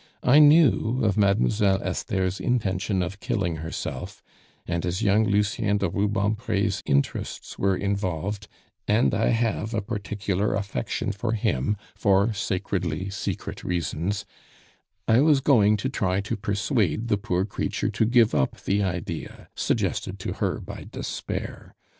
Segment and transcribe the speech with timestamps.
[0.23, 4.23] I knew of Mademoiselle Esther's intention of killing herself;
[4.65, 8.47] and as young Lucien de Rubempre's interests were involved,
[8.87, 14.25] and I have a particular affection for him for sacredly secret reasons,
[15.07, 19.49] I was going to try to persuade the poor creature to give up the idea,
[19.53, 21.75] suggested to her by despair.